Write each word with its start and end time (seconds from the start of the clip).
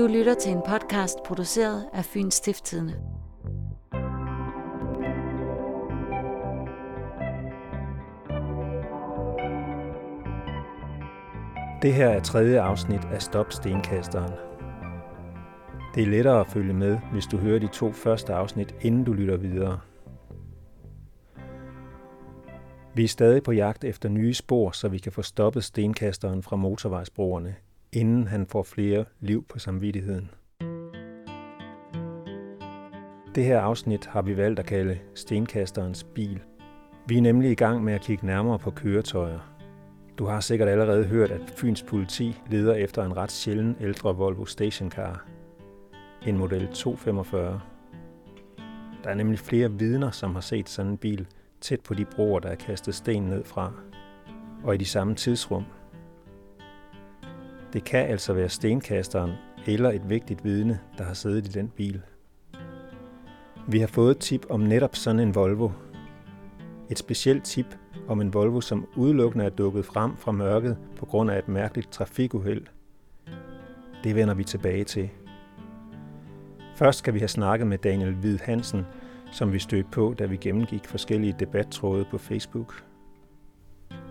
Du 0.00 0.06
lytter 0.06 0.34
til 0.34 0.52
en 0.52 0.62
podcast 0.68 1.22
produceret 1.26 1.86
af 1.92 2.04
Fyns 2.04 2.34
Stiftstidende. 2.34 2.92
Det 11.82 11.94
her 11.94 12.08
er 12.08 12.20
tredje 12.20 12.60
afsnit 12.60 13.04
af 13.04 13.22
Stop 13.22 13.52
Stenkasteren. 13.52 14.32
Det 15.94 16.02
er 16.02 16.06
lettere 16.06 16.40
at 16.40 16.46
følge 16.46 16.74
med, 16.74 16.98
hvis 17.12 17.26
du 17.26 17.36
hører 17.36 17.58
de 17.58 17.68
to 17.68 17.92
første 17.92 18.34
afsnit, 18.34 18.74
inden 18.80 19.04
du 19.04 19.12
lytter 19.12 19.36
videre. 19.36 19.80
Vi 22.94 23.04
er 23.04 23.08
stadig 23.08 23.42
på 23.42 23.52
jagt 23.52 23.84
efter 23.84 24.08
nye 24.08 24.34
spor, 24.34 24.70
så 24.70 24.88
vi 24.88 24.98
kan 24.98 25.12
få 25.12 25.22
stoppet 25.22 25.64
stenkasteren 25.64 26.42
fra 26.42 26.56
motorvejsbroerne, 26.56 27.56
inden 27.92 28.26
han 28.26 28.46
får 28.46 28.62
flere 28.62 29.04
liv 29.20 29.44
på 29.48 29.58
samvittigheden. 29.58 30.30
Det 33.34 33.44
her 33.44 33.60
afsnit 33.60 34.06
har 34.06 34.22
vi 34.22 34.36
valgt 34.36 34.58
at 34.58 34.66
kalde 34.66 34.98
Stenkasterens 35.14 36.04
bil. 36.04 36.40
Vi 37.06 37.16
er 37.18 37.22
nemlig 37.22 37.50
i 37.50 37.54
gang 37.54 37.84
med 37.84 37.92
at 37.92 38.00
kigge 38.00 38.26
nærmere 38.26 38.58
på 38.58 38.70
køretøjer. 38.70 39.38
Du 40.18 40.24
har 40.24 40.40
sikkert 40.40 40.68
allerede 40.68 41.04
hørt, 41.04 41.30
at 41.30 41.50
Fyns 41.56 41.82
politi 41.82 42.40
leder 42.50 42.74
efter 42.74 43.04
en 43.04 43.16
ret 43.16 43.32
sjælden 43.32 43.76
ældre 43.80 44.16
Volvo 44.16 44.44
stationcar. 44.44 45.26
En 46.26 46.38
model 46.38 46.68
245. 46.72 47.60
Der 49.04 49.10
er 49.10 49.14
nemlig 49.14 49.38
flere 49.38 49.72
vidner, 49.72 50.10
som 50.10 50.34
har 50.34 50.40
set 50.40 50.68
sådan 50.68 50.90
en 50.90 50.98
bil 50.98 51.26
tæt 51.60 51.80
på 51.80 51.94
de 51.94 52.04
broer, 52.04 52.40
der 52.40 52.48
er 52.48 52.54
kastet 52.54 52.94
sten 52.94 53.22
ned 53.22 53.44
fra. 53.44 53.72
Og 54.64 54.74
i 54.74 54.78
de 54.78 54.84
samme 54.84 55.14
tidsrum– 55.14 55.64
det 57.72 57.84
kan 57.84 58.06
altså 58.06 58.32
være 58.32 58.48
stenkasteren 58.48 59.32
eller 59.66 59.90
et 59.90 60.08
vigtigt 60.08 60.44
vidne, 60.44 60.80
der 60.98 61.04
har 61.04 61.14
siddet 61.14 61.46
i 61.46 61.50
den 61.50 61.68
bil. 61.68 62.02
Vi 63.68 63.78
har 63.78 63.86
fået 63.86 64.18
tip 64.18 64.46
om 64.50 64.60
netop 64.60 64.96
sådan 64.96 65.20
en 65.20 65.34
Volvo. 65.34 65.70
Et 66.90 66.98
specielt 66.98 67.44
tip 67.44 67.66
om 68.08 68.20
en 68.20 68.34
Volvo, 68.34 68.60
som 68.60 68.88
udelukkende 68.96 69.44
er 69.44 69.50
dukket 69.50 69.84
frem 69.84 70.16
fra 70.16 70.32
mørket 70.32 70.76
på 70.96 71.06
grund 71.06 71.30
af 71.30 71.38
et 71.38 71.48
mærkeligt 71.48 71.92
trafikuheld. 71.92 72.66
Det 74.04 74.14
vender 74.14 74.34
vi 74.34 74.44
tilbage 74.44 74.84
til. 74.84 75.10
Først 76.76 76.98
skal 76.98 77.14
vi 77.14 77.18
have 77.18 77.28
snakket 77.28 77.66
med 77.66 77.78
Daniel 77.78 78.14
Hvid 78.14 78.38
Hansen, 78.38 78.86
som 79.32 79.52
vi 79.52 79.58
stødte 79.58 79.88
på, 79.92 80.14
da 80.18 80.26
vi 80.26 80.36
gennemgik 80.36 80.86
forskellige 80.86 81.36
debattråde 81.38 82.04
på 82.10 82.18
Facebook. 82.18 82.89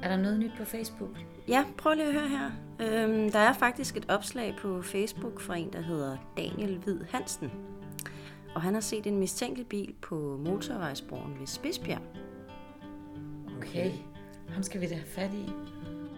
Er 0.03 0.09
der 0.09 0.17
noget 0.17 0.39
nyt 0.39 0.51
på 0.57 0.65
Facebook? 0.65 1.09
Ja, 1.47 1.65
prøv 1.77 1.93
lige 1.93 2.07
at 2.07 2.13
høre 2.13 2.27
her. 2.27 2.49
Øhm, 2.79 3.31
der 3.31 3.39
er 3.39 3.53
faktisk 3.53 3.97
et 3.97 4.05
opslag 4.09 4.55
på 4.61 4.81
Facebook 4.81 5.41
fra 5.41 5.55
en, 5.55 5.73
der 5.73 5.81
hedder 5.81 6.17
Daniel 6.37 6.77
Hvid 6.77 6.99
Hansen. 7.09 7.51
Og 8.55 8.61
han 8.61 8.73
har 8.73 8.81
set 8.81 9.07
en 9.07 9.19
mistænkelig 9.19 9.67
bil 9.67 9.93
på 10.01 10.39
motorvejsbroen 10.45 11.39
ved 11.39 11.47
Spidsbjerg. 11.47 12.01
Okay, 13.57 13.91
ham 14.49 14.63
skal 14.63 14.81
vi 14.81 14.87
da 14.87 14.93
have 14.93 15.07
fat 15.07 15.33
i. 15.33 15.49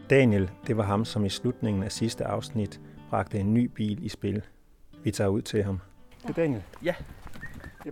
Daniel, 0.10 0.52
det 0.68 0.78
var 0.78 0.84
ham, 0.84 1.06
som 1.06 1.26
i 1.26 1.30
slutningen 1.30 1.84
af 1.84 1.92
sidste 1.92 2.26
afsnit 2.26 2.82
bragte 3.10 3.40
en 3.40 3.54
ny 3.54 3.66
bil 3.66 4.06
i 4.06 4.10
spil. 4.10 4.42
Vi 5.04 5.12
tager 5.12 5.28
ud 5.28 5.42
til 5.42 5.64
ham. 5.64 5.80
Det 6.22 6.30
er 6.30 6.34
Daniel. 6.34 6.64
Ja. 6.84 6.96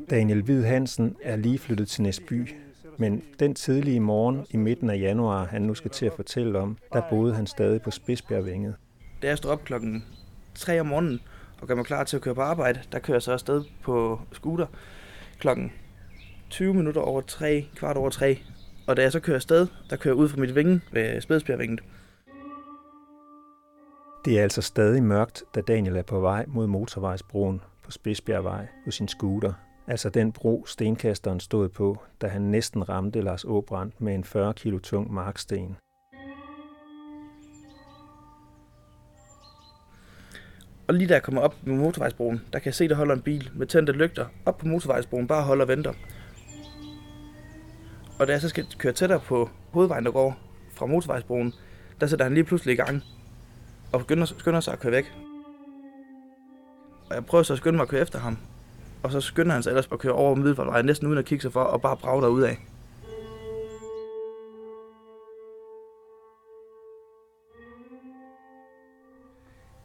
Daniel 0.09 0.42
Hvid 0.42 0.64
Hansen 0.64 1.16
er 1.22 1.36
lige 1.36 1.59
flyttet 1.59 1.88
til 1.88 2.03
Næsby, 2.03 2.50
men 3.00 3.23
den 3.39 3.55
tidlige 3.55 4.00
morgen 4.00 4.45
i 4.50 4.58
midten 4.58 4.89
af 4.89 5.00
januar, 5.00 5.45
han 5.45 5.61
nu 5.61 5.74
skal 5.74 5.91
til 5.91 6.06
at 6.06 6.13
fortælle 6.13 6.59
om, 6.59 6.78
der 6.94 7.01
boede 7.09 7.35
han 7.35 7.47
stadig 7.47 7.81
på 7.81 7.91
Spidsbjergvænget. 7.91 8.75
Da 9.22 9.28
jeg 9.28 9.38
står 9.38 9.50
op 9.50 9.63
klokken 9.63 10.06
3 10.56 10.79
om 10.79 10.85
morgenen 10.85 11.19
og 11.62 11.68
gør 11.68 11.75
mig 11.75 11.85
klar 11.85 12.03
til 12.03 12.16
at 12.16 12.22
køre 12.22 12.35
på 12.35 12.41
arbejde, 12.41 12.79
der 12.91 13.00
kører 13.00 13.16
jeg 13.16 13.22
så 13.22 13.31
afsted 13.31 13.63
på 13.84 14.19
scooter 14.31 14.66
klokken 15.40 15.72
20 16.50 16.74
minutter 16.74 17.01
over 17.01 17.22
3, 17.22 17.66
kvart 17.75 17.97
over 17.97 18.09
3. 18.09 18.40
Og 18.88 18.97
da 18.97 19.01
jeg 19.01 19.12
så 19.12 19.19
kører 19.19 19.38
afsted, 19.38 19.68
der 19.90 19.95
kører 19.95 20.13
jeg 20.13 20.19
ud 20.19 20.29
fra 20.29 20.38
mit 20.38 20.56
vinge 20.56 20.81
ved 20.91 21.22
Spidsbjergvænget. 21.22 21.84
Det 24.25 24.40
er 24.40 24.44
altså 24.44 24.62
stadig 24.62 25.03
mørkt, 25.03 25.44
da 25.56 25.62
Daniel 25.62 25.95
er 25.95 26.01
på 26.01 26.19
vej 26.19 26.45
mod 26.47 26.68
motorvejsbroen 26.68 27.62
på 27.84 27.91
Spidsbjergvej 27.91 28.68
på 28.85 28.91
sin 28.91 29.07
scooter– 29.07 29.53
Altså 29.89 30.09
den 30.09 30.31
bro, 30.31 30.66
stenkasteren 30.66 31.39
stod 31.39 31.69
på, 31.69 31.97
da 32.22 32.27
han 32.27 32.41
næsten 32.41 32.89
ramte 32.89 33.22
Lars 33.22 33.45
Åbrand 33.45 33.91
med 34.00 34.16
en 34.16 34.23
40 34.23 34.53
kilo 34.53 34.79
tung 34.79 35.13
marksten. 35.13 35.77
Og 40.88 40.94
lige 40.94 41.07
da 41.07 41.13
jeg 41.13 41.23
kommer 41.23 41.41
op 41.41 41.55
med 41.63 41.75
motorvejsbroen, 41.75 42.41
der 42.53 42.59
kan 42.59 42.66
jeg 42.66 42.73
se, 42.73 42.88
der 42.88 42.95
holder 42.95 43.16
en 43.16 43.22
bil 43.22 43.50
med 43.55 43.67
tændte 43.67 43.94
lygter 43.94 44.25
op 44.45 44.57
på 44.57 44.67
motorvejsbroen, 44.67 45.27
bare 45.27 45.44
holder 45.44 45.66
og 45.66 45.69
venter. 45.69 45.94
Og 48.19 48.27
da 48.27 48.31
jeg 48.31 48.41
så 48.41 48.50
skal 48.50 48.66
køre 48.77 48.94
tættere 48.94 49.19
på 49.19 49.50
hovedvejen, 49.71 50.06
der 50.06 50.11
går 50.11 50.38
fra 50.71 50.85
motorvejsbroen, 50.85 51.53
der 52.01 52.07
sætter 52.07 52.25
han 52.25 52.33
lige 52.33 52.44
pludselig 52.44 52.73
i 52.73 52.77
gang 52.77 53.03
og 53.91 54.00
begynder, 54.00 54.25
skynder 54.25 54.59
sig 54.59 54.73
at 54.73 54.79
køre 54.79 54.91
væk. 54.91 55.11
Og 57.09 57.16
jeg 57.16 57.25
prøver 57.25 57.44
så 57.44 57.53
at 57.53 57.59
skynde 57.59 57.77
mig 57.77 57.83
at 57.83 57.89
køre 57.89 58.01
efter 58.01 58.19
ham, 58.19 58.38
og 59.04 59.12
så 59.12 59.22
skynder 59.22 59.54
han 59.54 59.64
sig 59.64 59.70
ellers 59.70 59.90
at 59.92 60.00
køre 60.00 60.14
over 60.14 60.36
Middelfartvejen, 60.36 60.86
næsten 60.86 61.08
uden 61.08 61.20
at 61.20 61.26
kigge 61.26 61.42
sig 61.42 61.54
for, 61.54 61.64
og 61.64 61.82
bare 61.82 61.98
brage 61.98 62.22
derud 62.22 62.42
af. 62.42 62.58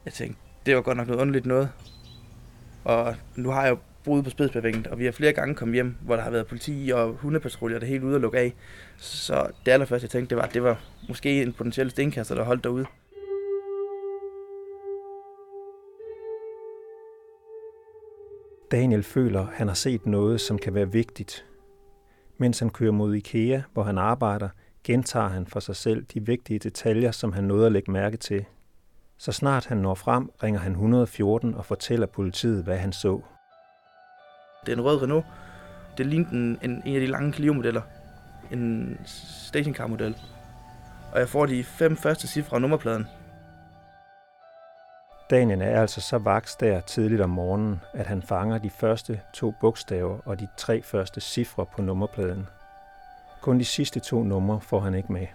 Jeg 0.05 0.13
tænkte, 0.13 0.41
det 0.65 0.75
var 0.75 0.81
godt 0.81 0.97
nok 0.97 1.07
noget 1.07 1.21
underligt 1.21 1.45
noget. 1.45 1.69
Og 2.83 3.15
nu 3.35 3.49
har 3.49 3.63
jeg 3.63 3.71
jo 3.71 3.77
boet 4.03 4.23
på 4.23 4.29
Spidsbjergvænget, 4.29 4.87
og 4.87 4.99
vi 4.99 5.05
har 5.05 5.11
flere 5.11 5.33
gange 5.33 5.55
kommet 5.55 5.75
hjem, 5.75 5.95
hvor 6.01 6.15
der 6.15 6.23
har 6.23 6.31
været 6.31 6.47
politi 6.47 6.91
og 6.95 7.13
hundepatruljer, 7.13 7.79
det 7.79 7.85
er 7.85 7.89
helt 7.89 8.03
ude 8.03 8.15
at 8.15 8.21
lukke 8.21 8.39
af. 8.39 8.53
Så 8.97 9.47
det 9.65 9.71
allerførste, 9.71 10.05
jeg 10.05 10.09
tænkte, 10.09 10.29
det 10.29 10.37
var, 10.37 10.47
at 10.47 10.53
det 10.53 10.63
var 10.63 10.83
måske 11.07 11.41
en 11.41 11.53
potentiel 11.53 11.91
stenkaster, 11.91 12.35
der 12.35 12.43
holdt 12.43 12.63
derude. 12.63 12.85
Daniel 18.71 19.03
føler, 19.03 19.47
han 19.53 19.67
har 19.67 19.75
set 19.75 20.05
noget, 20.05 20.41
som 20.41 20.57
kan 20.57 20.73
være 20.73 20.91
vigtigt. 20.91 21.45
Mens 22.37 22.59
han 22.59 22.69
kører 22.69 22.91
mod 22.91 23.15
IKEA, 23.15 23.61
hvor 23.73 23.83
han 23.83 23.97
arbejder, 23.97 24.49
gentager 24.83 25.27
han 25.27 25.47
for 25.47 25.59
sig 25.59 25.75
selv 25.75 26.05
de 26.13 26.25
vigtige 26.25 26.59
detaljer, 26.59 27.11
som 27.11 27.33
han 27.33 27.43
nåede 27.43 27.65
at 27.65 27.71
lægge 27.71 27.91
mærke 27.91 28.17
til. 28.17 28.45
Så 29.17 29.31
snart 29.31 29.65
han 29.65 29.77
når 29.77 29.95
frem, 29.95 30.29
ringer 30.43 30.59
han 30.59 30.71
114 30.71 31.55
og 31.55 31.65
fortæller 31.65 32.07
politiet, 32.07 32.63
hvad 32.63 32.77
han 32.77 32.93
så. 32.93 33.21
Det 34.65 34.71
er 34.71 34.75
en 34.75 34.83
rød 34.83 35.01
Renault. 35.01 35.25
Det 35.97 36.05
lignede 36.05 36.31
en, 36.31 36.59
en, 36.63 36.81
en 36.85 36.95
af 36.95 37.01
de 37.01 37.07
lange 37.07 37.33
Clio-modeller. 37.33 37.81
En 38.51 38.97
stationcar-model. 39.05 40.15
Og 41.13 41.19
jeg 41.19 41.29
får 41.29 41.45
de 41.45 41.63
fem 41.63 41.97
første 41.97 42.27
cifre 42.27 42.55
af 42.55 42.61
nummerpladen. 42.61 43.05
Daniel 45.29 45.61
er 45.61 45.81
altså 45.81 46.01
så 46.01 46.17
vaks 46.17 46.55
der 46.55 46.81
tidligt 46.81 47.21
om 47.21 47.29
morgenen, 47.29 47.81
at 47.93 48.07
han 48.07 48.21
fanger 48.21 48.57
de 48.57 48.69
første 48.69 49.21
to 49.33 49.53
bogstaver 49.61 50.19
og 50.25 50.39
de 50.39 50.47
tre 50.57 50.81
første 50.81 51.21
cifre 51.21 51.65
på 51.65 51.81
nummerpladen. 51.81 52.47
Kun 53.41 53.59
de 53.59 53.65
sidste 53.65 53.99
to 53.99 54.23
numre 54.23 54.61
får 54.61 54.79
han 54.79 54.95
ikke 54.95 55.13
med. 55.13 55.27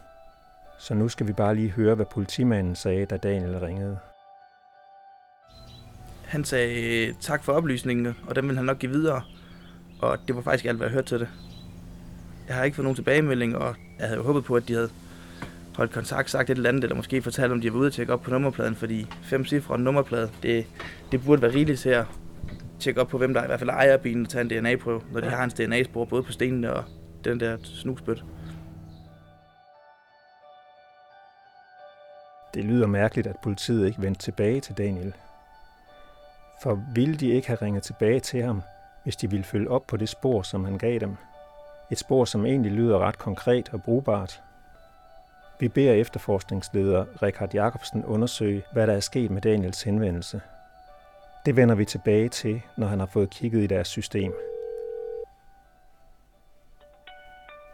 Så 0.78 0.94
nu 0.94 1.08
skal 1.08 1.26
vi 1.26 1.32
bare 1.32 1.54
lige 1.54 1.70
høre, 1.70 1.94
hvad 1.94 2.06
politimanden 2.06 2.76
sagde, 2.76 3.06
da 3.06 3.16
Daniel 3.16 3.58
ringede. 3.58 3.98
Han 6.24 6.44
sagde 6.44 7.06
øh, 7.08 7.14
tak 7.20 7.44
for 7.44 7.52
oplysningen, 7.52 8.16
og 8.28 8.36
dem 8.36 8.48
vil 8.48 8.56
han 8.56 8.64
nok 8.64 8.78
give 8.78 8.92
videre. 8.92 9.22
Og 10.02 10.18
det 10.28 10.36
var 10.36 10.42
faktisk 10.42 10.64
alt, 10.64 10.76
hvad 10.76 10.86
jeg 10.86 10.92
hørte 10.92 11.08
til 11.08 11.20
det. 11.20 11.28
Jeg 12.48 12.56
har 12.56 12.64
ikke 12.64 12.74
fået 12.74 12.84
nogen 12.84 12.96
tilbagemelding, 12.96 13.56
og 13.56 13.74
jeg 13.98 14.06
havde 14.06 14.18
jo 14.18 14.26
håbet 14.26 14.44
på, 14.44 14.56
at 14.56 14.68
de 14.68 14.74
havde 14.74 14.90
holdt 15.80 15.92
kontakt, 15.92 16.30
sagt 16.30 16.50
et 16.50 16.56
eller 16.56 16.68
andet, 16.68 16.84
eller 16.84 16.96
måske 16.96 17.22
fortalt, 17.22 17.52
om 17.52 17.60
de 17.60 17.72
var 17.72 17.78
ude 17.78 17.86
at 17.86 17.92
tjekke 17.92 18.12
op 18.12 18.22
på 18.22 18.30
nummerpladen, 18.30 18.76
fordi 18.76 19.06
fem 19.22 19.44
cifre 19.44 19.74
og 19.74 19.80
nummerplade, 19.80 20.30
det, 20.42 20.66
det 21.12 21.24
burde 21.24 21.42
være 21.42 21.54
rigeligt 21.54 21.80
til 21.80 21.88
at 21.88 22.04
tjekke 22.80 23.00
op 23.00 23.08
på, 23.08 23.18
hvem 23.18 23.34
der 23.34 23.42
i 23.42 23.46
hvert 23.46 23.58
fald 23.58 23.70
ejer 23.70 23.96
bilen 23.96 24.22
og 24.22 24.28
tage 24.28 24.58
en 24.58 24.64
DNA-prøve, 24.64 25.02
når 25.12 25.20
de 25.20 25.30
har 25.30 25.44
en 25.44 25.50
DNA-spor 25.50 26.04
både 26.04 26.22
på 26.22 26.32
stenene 26.32 26.72
og 26.72 26.84
den 27.24 27.40
der 27.40 27.56
snusbøt. 27.62 28.24
Det 32.54 32.64
lyder 32.64 32.86
mærkeligt, 32.86 33.26
at 33.26 33.36
politiet 33.42 33.86
ikke 33.86 34.02
vendte 34.02 34.20
tilbage 34.20 34.60
til 34.60 34.74
Daniel. 34.78 35.14
For 36.62 36.82
ville 36.94 37.16
de 37.16 37.28
ikke 37.28 37.46
have 37.46 37.58
ringet 37.62 37.82
tilbage 37.82 38.20
til 38.20 38.42
ham, 38.42 38.62
hvis 39.04 39.16
de 39.16 39.30
ville 39.30 39.44
følge 39.44 39.70
op 39.70 39.86
på 39.86 39.96
det 39.96 40.08
spor, 40.08 40.42
som 40.42 40.64
han 40.64 40.78
gav 40.78 40.98
dem? 40.98 41.16
Et 41.90 41.98
spor, 41.98 42.24
som 42.24 42.46
egentlig 42.46 42.72
lyder 42.72 42.98
ret 42.98 43.18
konkret 43.18 43.68
og 43.72 43.82
brugbart, 43.82 44.42
vi 45.60 45.68
beder 45.68 45.92
efterforskningsleder 45.92 47.22
Richard 47.22 47.54
Jacobsen 47.54 48.04
undersøge, 48.04 48.62
hvad 48.72 48.86
der 48.86 48.92
er 48.92 49.00
sket 49.00 49.30
med 49.30 49.42
Daniels 49.42 49.82
henvendelse. 49.82 50.40
Det 51.46 51.56
vender 51.56 51.74
vi 51.74 51.84
tilbage 51.84 52.28
til, 52.28 52.62
når 52.78 52.86
han 52.86 52.98
har 52.98 53.10
fået 53.12 53.30
kigget 53.30 53.62
i 53.62 53.66
deres 53.66 53.88
system. 53.88 54.32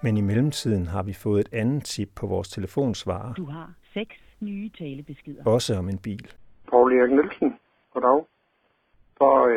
Men 0.03 0.17
i 0.17 0.21
mellemtiden 0.21 0.87
har 0.87 1.03
vi 1.03 1.13
fået 1.13 1.41
et 1.41 1.53
andet 1.53 1.85
tip 1.85 2.09
på 2.17 2.27
vores 2.27 2.49
telefonsvarer. 2.49 3.35
Du 3.35 3.45
har 3.45 3.71
seks 3.95 4.17
nye 4.41 4.71
talebeskeder. 4.79 5.43
Også 5.47 5.79
om 5.79 5.89
en 5.89 5.99
bil. 5.99 6.27
Paul 6.71 6.93
Erik 6.93 7.13
Nielsen. 7.13 7.59
Goddag. 7.93 8.25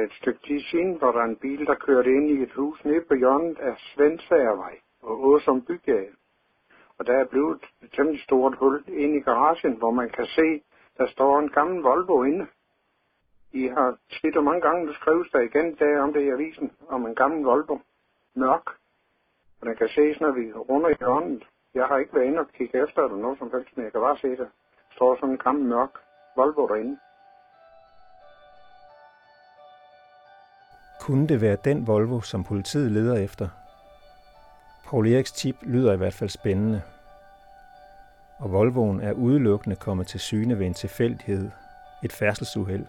et 0.03 0.13
stykke 0.21 0.39
tid 0.47 0.61
siden, 0.71 0.97
hvor 0.99 1.11
der 1.11 1.19
er 1.19 1.29
en 1.33 1.39
bil, 1.41 1.65
der 1.65 1.75
kørte 1.75 2.09
ind 2.09 2.29
i 2.29 2.43
et 2.43 2.53
hus 2.55 2.77
nede 2.85 3.01
på 3.07 3.13
hjørnet 3.15 3.57
af 3.59 3.73
Svendsagervej 3.77 4.75
og 5.01 5.27
Åsum 5.27 5.61
Bygade. 5.61 6.18
Og 6.99 7.05
der 7.07 7.13
er 7.13 7.25
blevet 7.25 7.63
et 7.81 7.91
temmelig 7.91 8.21
stort 8.23 8.55
hul 8.55 8.83
ind 8.87 9.15
i 9.15 9.19
garagen, 9.19 9.73
hvor 9.77 9.91
man 9.91 10.09
kan 10.09 10.25
se, 10.25 10.61
der 10.97 11.07
står 11.07 11.39
en 11.39 11.49
gammel 11.49 11.81
Volvo 11.81 12.23
inde. 12.23 12.47
I 13.51 13.67
har 13.67 13.97
tit 14.09 14.37
og 14.37 14.43
mange 14.43 14.61
gange, 14.61 14.87
der 14.87 14.93
skrives 14.93 15.29
der 15.31 15.39
igen 15.39 15.75
der 15.75 16.01
om 16.01 16.13
det 16.13 16.21
i 16.21 16.29
avisen, 16.29 16.71
om 16.89 17.05
en 17.05 17.15
gammel 17.15 17.43
Volvo. 17.43 17.77
Mørk. 18.35 18.67
Og 19.61 19.67
den 19.67 19.75
kan 19.75 19.87
ses, 19.87 20.19
når 20.21 20.31
vi 20.31 20.53
runder 20.53 20.89
i 20.89 20.95
hånden. 21.01 21.43
Jeg 21.73 21.85
har 21.85 21.97
ikke 21.97 22.15
været 22.15 22.25
inde 22.25 22.39
og 22.39 22.47
kigge 22.57 22.83
efter 22.83 23.03
eller 23.03 23.17
noget 23.17 23.37
som 23.39 23.51
helst, 23.53 23.77
men 23.77 23.83
jeg 23.83 23.91
kan 23.91 24.01
bare 24.01 24.17
se, 24.17 24.37
der 24.37 24.47
står 24.95 25.15
sådan 25.15 25.29
en 25.29 25.37
gammel 25.37 25.65
mørk 25.65 25.93
Volvo 26.35 26.67
derinde. 26.67 26.97
Kunne 31.01 31.27
det 31.27 31.41
være 31.41 31.57
den 31.63 31.87
Volvo, 31.87 32.21
som 32.21 32.43
politiet 32.43 32.91
leder 32.91 33.23
efter? 33.23 33.58
Paul 34.89 35.07
Eriks 35.07 35.31
tip 35.31 35.55
lyder 35.61 35.93
i 35.93 35.97
hvert 35.97 36.13
fald 36.13 36.29
spændende. 36.29 36.81
Og 38.37 38.51
Volvoen 38.51 39.01
er 39.01 39.11
udelukkende 39.11 39.75
kommet 39.75 40.07
til 40.07 40.19
syne 40.19 40.59
ved 40.59 40.65
en 40.65 40.73
tilfældighed, 40.73 41.49
et 42.03 42.11
færdselsuheld. 42.11 42.85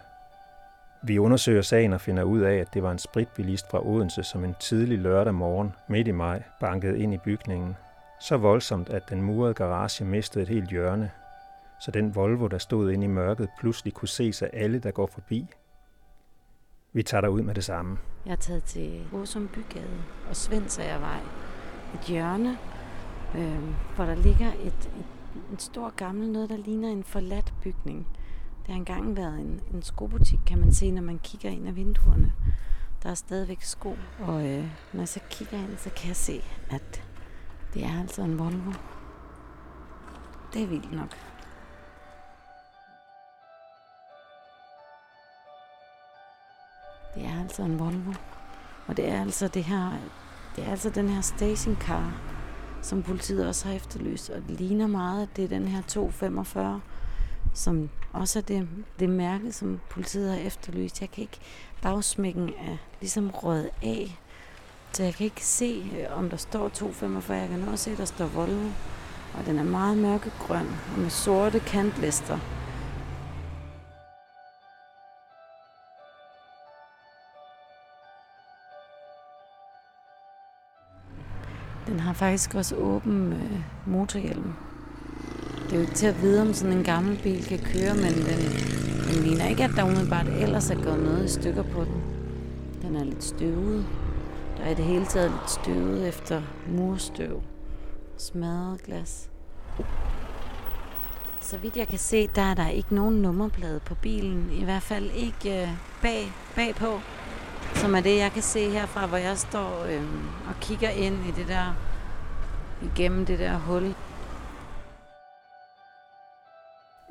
Vi 1.02 1.18
undersøger 1.18 1.62
sagen 1.62 1.92
og 1.92 2.00
finder 2.00 2.22
ud 2.22 2.40
af, 2.40 2.54
at 2.54 2.74
det 2.74 2.82
var 2.82 2.90
en 2.90 2.98
spritbilist 2.98 3.70
fra 3.70 3.86
Odense, 3.86 4.22
som 4.22 4.44
en 4.44 4.54
tidlig 4.60 4.98
lørdag 4.98 5.34
morgen 5.34 5.72
midt 5.88 6.08
i 6.08 6.10
maj 6.10 6.42
bankede 6.60 6.98
ind 6.98 7.14
i 7.14 7.18
bygningen. 7.18 7.76
Så 8.20 8.36
voldsomt, 8.36 8.88
at 8.88 9.02
den 9.08 9.22
murede 9.22 9.54
garage 9.54 10.04
mistede 10.04 10.42
et 10.42 10.48
helt 10.48 10.70
hjørne, 10.70 11.10
så 11.80 11.90
den 11.90 12.14
Volvo, 12.14 12.46
der 12.46 12.58
stod 12.58 12.90
inde 12.90 13.04
i 13.04 13.08
mørket, 13.08 13.48
pludselig 13.58 13.94
kunne 13.94 14.08
ses 14.08 14.42
af 14.42 14.50
alle, 14.52 14.78
der 14.78 14.90
går 14.90 15.06
forbi. 15.06 15.46
Vi 16.92 17.02
tager 17.02 17.28
ud 17.28 17.42
med 17.42 17.54
det 17.54 17.64
samme. 17.64 17.98
Jeg 18.26 18.32
er 18.32 18.36
taget 18.36 18.64
til 18.64 19.08
Åsum 19.12 19.48
Bygade 19.48 20.02
og 20.28 20.36
Svendsagervej. 20.36 21.49
Et 21.94 22.00
hjørne, 22.00 22.58
øh, 23.34 23.62
hvor 23.96 24.04
der 24.04 24.14
ligger 24.14 24.52
et, 24.52 24.90
et, 24.98 25.06
en 25.50 25.58
stor 25.58 25.90
gammel 25.96 26.30
noget, 26.30 26.50
der 26.50 26.56
ligner 26.56 26.88
en 26.88 27.04
forladt 27.04 27.54
bygning. 27.62 28.06
Det 28.60 28.68
har 28.68 28.74
engang 28.74 29.16
været 29.16 29.40
en, 29.40 29.60
en 29.74 29.82
skobutik, 29.82 30.38
kan 30.46 30.58
man 30.58 30.74
se, 30.74 30.90
når 30.90 31.02
man 31.02 31.18
kigger 31.18 31.50
ind 31.50 31.68
ad 31.68 31.72
vinduerne. 31.72 32.32
Der 33.02 33.10
er 33.10 33.14
stadigvæk 33.14 33.62
sko, 33.62 33.96
og 34.20 34.48
øh, 34.48 34.64
når 34.92 35.00
jeg 35.00 35.08
så 35.08 35.20
kigger 35.30 35.58
ind, 35.58 35.78
så 35.78 35.90
kan 35.90 36.08
jeg 36.08 36.16
se, 36.16 36.42
at 36.70 37.04
det 37.74 37.84
er 37.84 38.00
altså 38.00 38.22
en 38.22 38.38
Volvo. 38.38 38.72
Det 40.52 40.62
er 40.62 40.66
vildt 40.66 40.92
nok. 40.92 41.16
Det 47.14 47.24
er 47.26 47.40
altså 47.40 47.62
en 47.62 47.78
Volvo. 47.78 48.12
Og 48.86 48.96
det 48.96 49.08
er 49.08 49.20
altså 49.20 49.48
det 49.48 49.64
her, 49.64 49.92
det 50.60 50.66
er 50.66 50.70
altså 50.70 50.90
den 50.90 51.08
her 51.08 51.20
stationcar, 51.20 52.12
som 52.82 53.02
politiet 53.02 53.48
også 53.48 53.68
har 53.68 53.74
efterlyst. 53.74 54.30
Og 54.30 54.42
det 54.48 54.60
ligner 54.60 54.86
meget, 54.86 55.22
at 55.22 55.28
det 55.36 55.44
er 55.44 55.48
den 55.48 55.68
her 55.68 55.82
245, 55.82 56.80
som 57.54 57.88
også 58.12 58.38
er 58.38 58.42
det, 58.42 58.68
det 58.98 59.08
mærke, 59.08 59.52
som 59.52 59.80
politiet 59.90 60.30
har 60.30 60.38
efterlyst. 60.38 61.00
Jeg 61.00 61.10
kan 61.10 61.22
ikke 61.22 61.38
bagsmækken 61.82 62.48
er 62.48 62.76
ligesom 63.00 63.30
rød 63.30 63.68
af. 63.82 64.18
Så 64.92 65.02
jeg 65.02 65.14
kan 65.14 65.24
ikke 65.24 65.44
se, 65.44 65.90
øh, 65.98 66.18
om 66.18 66.30
der 66.30 66.36
står 66.36 66.68
245. 66.68 67.38
Jeg 67.38 67.48
kan 67.48 67.68
også 67.68 67.84
se, 67.84 67.90
at 67.90 67.98
der 67.98 68.04
står 68.04 68.26
Volvo. 68.26 68.68
Og 69.38 69.46
den 69.46 69.58
er 69.58 69.64
meget 69.64 69.98
mørkegrøn 69.98 70.66
og 70.94 71.00
med 71.00 71.10
sorte 71.10 71.60
kantlister. 71.60 72.38
Den 81.90 82.00
har 82.00 82.12
faktisk 82.12 82.54
også 82.54 82.76
åben 82.76 83.32
øh, 83.32 83.60
motorhjelm. 83.86 84.52
Det 85.64 85.72
er 85.72 85.76
jo 85.76 85.80
ikke 85.80 85.94
til 85.94 86.06
at 86.06 86.22
vide, 86.22 86.42
om 86.42 86.52
sådan 86.52 86.76
en 86.76 86.84
gammel 86.84 87.20
bil 87.22 87.44
kan 87.44 87.58
køre, 87.58 87.94
men 87.94 88.12
den, 88.12 88.40
den 89.08 89.22
ligner 89.22 89.46
ikke, 89.46 89.64
at 89.64 89.70
der 89.76 89.84
umiddelbart 89.84 90.26
ellers 90.26 90.70
er 90.70 90.84
gået 90.84 91.02
noget 91.02 91.24
i 91.24 91.28
stykker 91.28 91.62
på 91.62 91.84
den. 91.84 92.02
Den 92.82 92.96
er 92.96 93.04
lidt 93.04 93.24
støvet. 93.24 93.86
Der 94.56 94.64
er 94.64 94.70
i 94.70 94.74
det 94.74 94.84
hele 94.84 95.06
taget 95.06 95.30
lidt 95.30 95.50
støvet 95.50 96.08
efter 96.08 96.42
murstøv. 96.68 97.42
Smadret 98.18 98.82
glas. 98.82 99.30
Så 101.40 101.56
vidt 101.58 101.76
jeg 101.76 101.88
kan 101.88 101.98
se, 101.98 102.28
der 102.34 102.42
er 102.42 102.54
der 102.54 102.68
ikke 102.68 102.94
nogen 102.94 103.22
nummerplade 103.22 103.80
på 103.80 103.94
bilen. 103.94 104.50
I 104.52 104.64
hvert 104.64 104.82
fald 104.82 105.10
ikke 105.14 105.62
øh, 105.62 105.68
bag, 106.02 106.32
bagpå. 106.56 107.00
Som 107.74 107.94
er 107.94 108.00
det, 108.00 108.18
jeg 108.18 108.30
kan 108.32 108.42
se 108.42 108.70
herfra, 108.70 109.06
hvor 109.06 109.16
jeg 109.16 109.38
står 109.38 109.84
øh, 109.84 110.04
og 110.48 110.54
kigger 110.60 110.90
ind 110.90 111.14
i 111.14 111.30
det 111.30 111.48
der, 111.48 111.74
igennem 112.82 113.26
det 113.26 113.38
der 113.38 113.58
hul. 113.58 113.94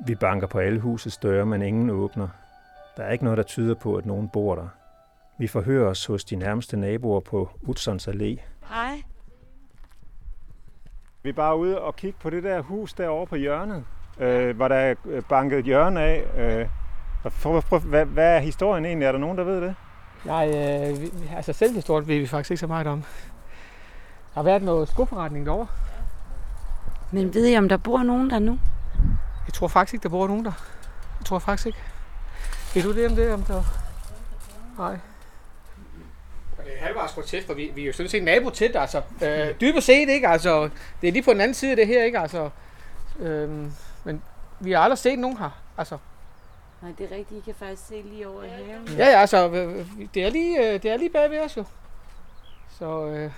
Vi 0.07 0.15
banker 0.15 0.47
på 0.47 0.59
alle 0.59 0.79
husets 0.79 1.17
døre, 1.17 1.45
men 1.45 1.61
ingen 1.61 1.89
åbner. 1.89 2.27
Der 2.97 3.03
er 3.03 3.11
ikke 3.11 3.23
noget, 3.23 3.37
der 3.37 3.43
tyder 3.43 3.75
på, 3.75 3.95
at 3.95 4.05
nogen 4.05 4.29
bor 4.29 4.55
der. 4.55 4.67
Vi 5.39 5.47
forhører 5.47 5.89
os 5.89 6.05
hos 6.05 6.23
de 6.23 6.35
nærmeste 6.35 6.77
naboer 6.77 7.19
på 7.19 7.49
Utsons 7.61 8.07
Allé. 8.07 8.39
Hej. 8.69 9.01
Vi 11.23 11.29
er 11.29 11.33
bare 11.33 11.57
ude 11.57 11.81
og 11.81 11.95
kigge 11.95 12.19
på 12.21 12.29
det 12.29 12.43
der 12.43 12.61
hus 12.61 12.93
derovre 12.93 13.27
på 13.27 13.35
hjørnet, 13.35 13.85
øh, 14.19 14.55
hvor 14.55 14.67
der 14.67 14.75
er 14.75 14.95
banket 15.29 15.59
et 15.59 15.65
hjørne 15.65 16.01
af. 16.01 16.23
Øh, 16.37 16.67
hvad, 17.89 18.05
hvad 18.05 18.35
er 18.35 18.39
historien 18.39 18.85
egentlig? 18.85 19.05
Er 19.05 19.11
der 19.11 19.19
nogen, 19.19 19.37
der 19.37 19.43
ved 19.43 19.61
det? 19.61 19.75
Nej, 20.25 20.47
øh, 20.47 21.01
vi, 21.01 21.11
altså 21.35 21.53
selvhistorien 21.53 22.07
ved 22.07 22.19
vi 22.19 22.27
faktisk 22.27 22.51
ikke 22.51 22.59
så 22.59 22.67
meget 22.67 22.87
om. 22.87 23.01
Der 23.01 24.33
har 24.33 24.43
været 24.43 24.61
noget 24.61 24.89
skoforretning 24.89 25.45
derovre. 25.45 25.67
Men 27.11 27.33
ved 27.33 27.47
I, 27.47 27.57
om 27.57 27.69
der 27.69 27.77
bor 27.77 28.03
nogen 28.03 28.29
der 28.29 28.39
nu? 28.39 28.59
Jeg 29.45 29.53
tror 29.53 29.67
faktisk 29.67 29.93
ikke, 29.93 30.03
der 30.03 30.09
bor 30.09 30.27
nogen 30.27 30.45
der. 30.45 30.51
Jeg 31.19 31.25
tror 31.25 31.39
faktisk 31.39 31.67
ikke. 31.67 31.79
Ved 32.73 32.83
du 32.83 32.95
det 32.95 33.07
om 33.07 33.15
det? 33.15 33.33
Om 33.33 33.43
der... 33.43 33.63
Nej. 34.77 34.97
Det 36.57 36.73
er 36.79 36.85
halvvejs 36.85 37.11
grotesk, 37.11 37.47
for 37.47 37.53
vi, 37.53 37.71
vi 37.75 37.81
er 37.81 37.85
jo 37.85 37.93
sådan 37.93 38.09
set 38.09 38.23
nabo 38.23 38.49
til 38.49 38.67
det, 38.73 38.79
altså. 38.79 39.01
Øh, 39.21 39.55
dybest 39.61 39.85
set, 39.85 40.09
ikke? 40.09 40.27
Altså, 40.27 40.69
det 41.01 41.07
er 41.07 41.11
lige 41.11 41.23
på 41.23 41.33
den 41.33 41.41
anden 41.41 41.53
side 41.53 41.71
af 41.71 41.77
det 41.77 41.87
her, 41.87 42.03
ikke? 42.03 42.19
Altså, 42.19 42.49
øh, 43.19 43.49
men 44.03 44.21
vi 44.59 44.71
har 44.71 44.79
aldrig 44.79 44.97
set 44.97 45.19
nogen 45.19 45.37
her, 45.37 45.49
altså. 45.77 45.97
Nej, 46.81 46.91
det 46.97 47.11
er 47.11 47.15
rigtigt. 47.15 47.37
I 47.37 47.41
kan 47.45 47.55
faktisk 47.55 47.87
se 47.87 48.01
lige 48.01 48.27
over 48.27 48.43
i 48.43 48.47
haven. 48.47 48.87
Ja, 48.97 49.09
ja, 49.09 49.19
altså, 49.19 49.49
øh, 49.49 49.87
det 50.13 50.25
er 50.25 50.29
lige, 50.29 50.59
øh, 50.59 50.83
det 50.83 50.91
er 50.91 50.97
lige 50.97 51.09
bag 51.09 51.31
ved 51.31 51.39
os 51.39 51.57
jo. 51.57 51.63
Så, 52.69 53.05
øh, 53.05 53.31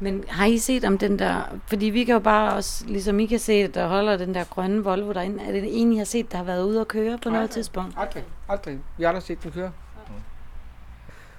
Men 0.00 0.24
har 0.28 0.46
I 0.46 0.58
set 0.58 0.84
om 0.84 0.98
den 0.98 1.18
der... 1.18 1.42
Fordi 1.66 1.86
vi 1.86 2.04
kan 2.04 2.12
jo 2.12 2.18
bare 2.18 2.54
også, 2.54 2.84
ligesom 2.86 3.20
I 3.20 3.26
kan 3.26 3.38
se, 3.38 3.52
at 3.52 3.74
der 3.74 3.86
holder 3.88 4.16
den 4.16 4.34
der 4.34 4.44
grønne 4.44 4.84
Volvo 4.84 5.12
derinde. 5.12 5.44
Er 5.44 5.52
det 5.52 5.80
en, 5.82 5.92
I 5.92 5.96
har 5.98 6.04
set, 6.04 6.32
der 6.32 6.36
har 6.38 6.44
været 6.44 6.64
ude 6.64 6.80
at 6.80 6.88
køre 6.88 7.18
på 7.18 7.30
noget 7.30 7.50
tidspunkt? 7.50 7.94
aldrig, 7.98 8.24
aldrig. 8.48 8.78
Vi 8.96 9.02
har 9.02 9.08
aldrig 9.08 9.22
set 9.22 9.42
den 9.42 9.52
køre. 9.52 9.72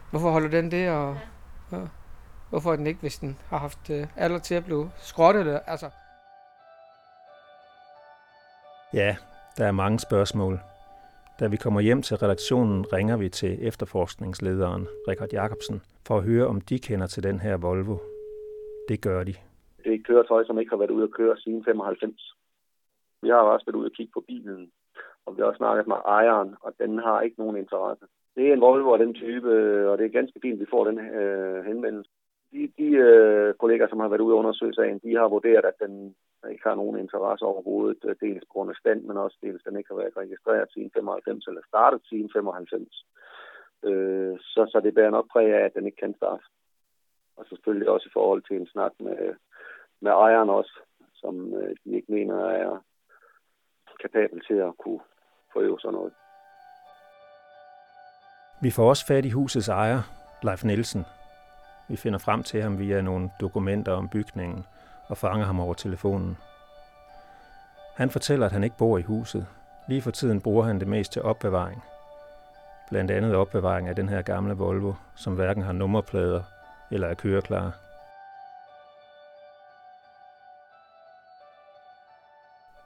Hvorfor 0.10 0.32
holder 0.32 0.50
den 0.50 0.72
det, 0.72 0.90
og 0.90 1.18
ja. 1.72 1.78
hvorfor 2.50 2.72
er 2.72 2.76
den 2.76 2.88
ikke, 2.88 3.00
hvis 3.00 3.18
den 3.18 3.38
har 3.50 3.58
haft 3.58 3.90
øh, 3.90 4.08
alder 4.16 4.40
til 4.40 4.56
at 4.56 4.66
blive 4.66 4.92
skrottet? 5.02 5.60
Altså, 5.68 5.90
Ja, 8.94 9.16
der 9.58 9.66
er 9.66 9.72
mange 9.72 10.00
spørgsmål. 10.00 10.60
Da 11.40 11.48
vi 11.48 11.58
kommer 11.58 11.82
hjem 11.82 12.02
til 12.02 12.18
redaktionen, 12.18 12.94
ringer 12.94 13.18
vi 13.18 13.30
til 13.30 13.68
efterforskningslederen, 13.68 14.88
Richard 15.08 15.34
Jacobsen, 15.34 15.82
for 16.08 16.18
at 16.18 16.24
høre, 16.24 16.48
om 16.48 16.62
de 16.62 16.80
kender 16.80 17.08
til 17.08 17.24
den 17.24 17.40
her 17.40 17.58
Volvo. 17.58 17.98
Det 18.90 19.02
gør 19.02 19.24
de. 19.24 19.34
Det 19.84 19.90
er 19.92 19.96
et 19.96 20.08
køretøj, 20.08 20.44
som 20.46 20.60
ikke 20.60 20.70
har 20.70 20.78
været 20.78 20.92
ude 20.92 21.04
at 21.04 21.12
køre 21.12 21.38
siden 21.38 21.64
95. 21.66 22.36
Vi 23.22 23.30
har 23.30 23.36
også 23.36 23.66
været 23.66 23.76
ude 23.76 23.86
at 23.86 23.98
kigge 23.98 24.12
på 24.14 24.24
bilen, 24.28 24.72
og 25.26 25.36
vi 25.36 25.42
har 25.42 25.48
også 25.48 25.58
snakket 25.58 25.88
med 25.88 25.96
ejeren, 26.06 26.56
og 26.62 26.74
den 26.80 27.00
har 27.00 27.22
ikke 27.22 27.40
nogen 27.40 27.58
interesse. 27.58 28.06
Det 28.36 28.50
er 28.50 28.54
en 28.54 28.62
Volvo 28.62 28.94
af 28.94 29.00
den 29.00 29.14
type, 29.14 29.52
og 29.90 29.98
det 29.98 30.06
er 30.06 30.18
ganske 30.20 30.40
fint, 30.42 30.54
at 30.54 30.60
vi 30.60 30.74
får 30.74 30.84
den 30.86 31.00
øh, 31.00 31.66
henvendelse. 31.66 32.12
De, 32.52 32.72
de 32.78 32.90
øh, 33.08 33.54
kolleger, 33.54 33.88
som 33.90 34.00
har 34.00 34.08
været 34.08 34.22
ude 34.22 34.34
og 34.34 34.40
undersøge 34.40 34.74
sagen, 34.74 35.00
de 35.04 35.16
har 35.16 35.28
vurderet, 35.28 35.66
at 35.66 35.80
den 35.80 36.16
ikke 36.50 36.64
har 36.64 36.76
nogen 36.76 37.00
interesse 37.00 37.46
overhovedet, 37.46 38.02
øh, 38.04 38.16
dels 38.22 38.46
på 38.46 38.54
grund 38.54 38.70
af 38.70 38.76
stand, 38.76 39.02
men 39.04 39.18
også 39.18 39.38
dels, 39.42 39.64
den 39.64 39.78
ikke 39.78 39.90
har 39.90 40.02
været 40.02 40.18
registreret 40.18 40.72
siden 40.74 40.92
95, 40.94 41.48
eller 41.48 41.62
startet 41.68 42.02
siden 42.10 42.30
95. 42.34 43.06
Øh, 43.84 44.38
så, 44.40 44.62
så 44.72 44.82
det 44.84 44.94
bærer 44.94 45.10
nok 45.10 45.28
præg 45.32 45.54
af, 45.54 45.66
at 45.66 45.74
den 45.74 45.86
ikke 45.86 45.98
kan 45.98 46.16
starte. 46.18 46.44
Og 47.38 47.46
selvfølgelig 47.50 47.90
også 47.90 48.08
i 48.10 48.14
forhold 48.14 48.42
til 48.44 48.56
en 48.56 48.68
snak 48.68 48.92
med, 49.00 49.36
med 50.00 50.12
ejeren 50.12 50.50
også, 50.50 50.80
som 51.14 51.54
øh, 51.54 51.76
de 51.84 51.96
ikke 51.96 52.12
mener 52.12 52.46
er 52.46 52.84
kapabel 54.02 54.42
til 54.48 54.54
at 54.54 54.78
kunne 54.78 55.00
forøve 55.54 55.80
sådan 55.80 55.94
noget. 55.94 56.14
Vi 58.62 58.72
får 58.72 58.90
også 58.90 59.08
fat 59.08 59.26
i 59.26 59.30
husets 59.30 59.70
ejer, 59.70 60.02
Leif 60.44 60.64
Nielsen. 60.64 61.06
Vi 61.90 61.96
finder 61.96 62.20
frem 62.20 62.44
til 62.44 62.62
ham 62.62 62.80
via 62.80 63.02
nogle 63.02 63.30
dokumenter 63.42 63.92
om 63.92 64.10
bygningen 64.10 64.66
og 65.12 65.18
fanger 65.18 65.46
ham 65.46 65.60
over 65.60 65.74
telefonen. 65.74 66.38
Han 67.96 68.10
fortæller, 68.10 68.46
at 68.46 68.52
han 68.52 68.64
ikke 68.64 68.78
bor 68.78 68.98
i 68.98 69.02
huset. 69.02 69.46
Lige 69.88 70.02
for 70.02 70.12
tiden 70.12 70.42
bruger 70.42 70.64
han 70.64 70.80
det 70.80 70.88
mest 70.88 71.12
til 71.12 71.22
opbevaring. 71.22 71.84
blandt 72.90 73.12
andet 73.12 73.36
opbevaring 73.36 73.88
af 73.88 73.96
den 73.96 74.10
her 74.10 74.22
gamle 74.22 74.54
Volvo, 74.54 74.94
som 75.16 75.34
hverken 75.34 75.64
har 75.64 75.72
nummerplader 75.72 76.44
eller 76.92 77.08
er 77.08 77.14
køreklar. 77.14 77.72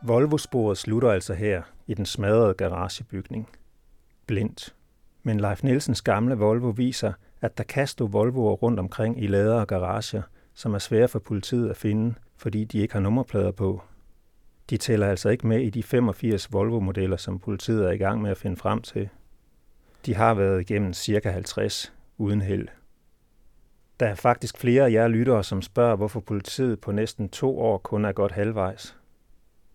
Volvo-sporet 0.01 0.77
slutter 0.77 1.12
altså 1.12 1.34
her 1.34 1.62
i 1.88 1.94
den 1.94 2.05
smadrede 2.05 2.53
garagebygning. 2.53 3.50
Blindt. 4.27 4.75
Men 5.24 5.39
Leif 5.39 5.63
Nielsens 5.63 6.01
gamle 6.01 6.36
Volvo 6.36 6.70
viser, 6.70 7.13
at 7.41 7.58
der 7.58 7.63
kan 7.63 7.88
stå 7.88 8.08
Volvoer 8.08 8.53
rundt 8.53 8.79
omkring 8.79 9.24
i 9.24 9.27
lader 9.27 9.60
og 9.60 9.67
garager, 9.67 10.22
som 10.55 10.74
er 10.74 10.79
svære 10.79 11.07
for 11.07 11.19
politiet 11.19 11.69
at 11.69 11.77
finde, 11.77 12.15
fordi 12.38 12.63
de 12.63 12.79
ikke 12.79 12.93
har 12.93 13.01
nummerplader 13.01 13.51
på. 13.51 13.81
De 14.69 14.77
tæller 14.77 15.07
altså 15.07 15.29
ikke 15.29 15.47
med 15.47 15.59
i 15.59 15.69
de 15.69 15.83
85 15.83 16.53
Volvo-modeller, 16.53 17.17
som 17.17 17.39
politiet 17.39 17.85
er 17.85 17.91
i 17.91 17.97
gang 17.97 18.21
med 18.21 18.31
at 18.31 18.38
finde 18.38 18.57
frem 18.57 18.81
til. 18.81 19.09
De 20.05 20.15
har 20.15 20.33
været 20.33 20.62
igennem 20.62 20.93
cirka 20.93 21.29
50 21.29 21.93
uden 22.17 22.41
held. 22.41 22.67
Der 24.00 24.07
er 24.07 24.15
faktisk 24.15 24.57
flere 24.57 24.85
af 24.85 24.91
jer 24.91 25.07
lyttere, 25.07 25.43
som 25.43 25.62
spørger, 25.62 25.95
hvorfor 25.95 26.19
politiet 26.19 26.81
på 26.81 26.91
næsten 26.91 27.29
to 27.29 27.59
år 27.59 27.77
kun 27.77 28.05
er 28.05 28.12
godt 28.12 28.31
halvvejs. 28.31 28.97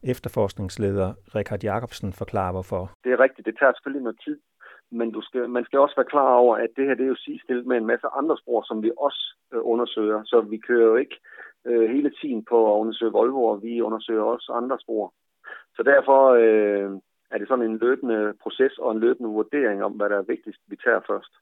Efterforskningsleder 0.02 1.14
Richard 1.34 1.62
Jacobsen 1.62 2.12
forklarer 2.12 2.52
hvorfor. 2.52 2.92
Det 3.04 3.12
er 3.12 3.20
rigtigt, 3.20 3.46
det 3.46 3.56
tager 3.58 3.72
selvfølgelig 3.72 4.02
noget 4.02 4.20
tid, 4.24 4.38
men 4.90 5.10
du 5.10 5.20
skal, 5.20 5.48
man 5.50 5.64
skal 5.64 5.78
også 5.78 5.96
være 5.96 6.12
klar 6.14 6.34
over, 6.34 6.56
at 6.56 6.70
det 6.76 6.86
her 6.86 6.94
det 6.94 7.04
er 7.04 7.14
jo 7.14 7.24
sidestillet 7.24 7.66
med 7.66 7.76
en 7.76 7.86
masse 7.86 8.06
andre 8.06 8.36
spor, 8.38 8.62
som 8.62 8.82
vi 8.82 8.90
også 8.96 9.22
øh, 9.52 9.60
undersøger. 9.62 10.22
Så 10.24 10.40
vi 10.40 10.58
kører 10.58 10.86
jo 10.86 10.96
ikke 10.96 11.16
øh, 11.66 11.90
hele 11.90 12.10
tiden 12.20 12.44
på 12.44 12.74
at 12.74 12.80
undersøge 12.80 13.12
Volvo, 13.12 13.44
og 13.44 13.62
vi 13.62 13.80
undersøger 13.80 14.22
også 14.22 14.52
andre 14.52 14.78
spor. 14.80 15.12
Så 15.76 15.82
derfor 15.82 16.20
øh, 16.28 16.90
er 17.30 17.38
det 17.38 17.48
sådan 17.48 17.64
en 17.64 17.78
løbende 17.78 18.34
proces 18.42 18.78
og 18.78 18.92
en 18.92 19.00
løbende 19.00 19.30
vurdering 19.30 19.84
om, 19.84 19.92
hvad 19.92 20.08
der 20.08 20.18
er 20.18 20.30
vigtigst, 20.34 20.60
vi 20.66 20.76
tager 20.76 21.00
først. 21.06 21.32